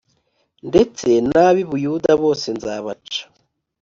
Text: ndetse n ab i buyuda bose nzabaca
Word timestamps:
ndetse 0.69 1.07
n 1.27 1.29
ab 1.45 1.55
i 1.63 1.65
buyuda 1.69 2.11
bose 2.21 2.47
nzabaca 2.57 3.21